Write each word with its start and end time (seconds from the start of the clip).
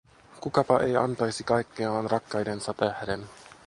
Kukapa 0.39 0.79
ei 0.79 0.97
antaisi 0.97 1.43
kaikkeaan 1.43 2.09
rakkaidensa 2.11 2.73
tähden? 2.73 3.25